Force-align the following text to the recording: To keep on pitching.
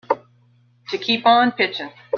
To 0.89 0.97
keep 0.97 1.27
on 1.27 1.51
pitching. 1.51 1.91